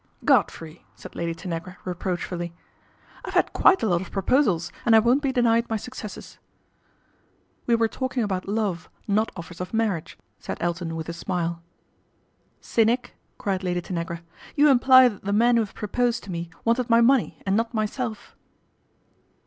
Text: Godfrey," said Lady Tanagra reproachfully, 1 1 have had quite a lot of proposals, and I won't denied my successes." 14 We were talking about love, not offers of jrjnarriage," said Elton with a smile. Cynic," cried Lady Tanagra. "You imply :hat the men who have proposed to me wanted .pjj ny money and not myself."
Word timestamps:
Godfrey," 0.25 0.83
said 0.95 1.15
Lady 1.15 1.35
Tanagra 1.35 1.77
reproachfully, 1.85 2.47
1 2.47 2.55
1 3.21 3.21
have 3.25 3.33
had 3.35 3.53
quite 3.53 3.83
a 3.83 3.85
lot 3.87 4.01
of 4.01 4.09
proposals, 4.11 4.71
and 4.83 4.95
I 4.95 4.99
won't 4.99 5.21
denied 5.21 5.69
my 5.69 5.77
successes." 5.77 6.39
14 7.65 7.65
We 7.67 7.75
were 7.75 7.87
talking 7.87 8.23
about 8.23 8.47
love, 8.47 8.89
not 9.07 9.31
offers 9.35 9.61
of 9.61 9.71
jrjnarriage," 9.71 10.15
said 10.39 10.57
Elton 10.59 10.95
with 10.95 11.07
a 11.07 11.13
smile. 11.13 11.61
Cynic," 12.61 13.13
cried 13.37 13.61
Lady 13.63 13.79
Tanagra. 13.79 14.23
"You 14.55 14.69
imply 14.69 15.03
:hat 15.03 15.23
the 15.23 15.33
men 15.33 15.57
who 15.57 15.61
have 15.61 15.75
proposed 15.75 16.23
to 16.23 16.31
me 16.31 16.49
wanted 16.65 16.87
.pjj 16.87 16.89
ny 16.89 17.01
money 17.01 17.41
and 17.45 17.55
not 17.55 17.71
myself." 17.75 18.35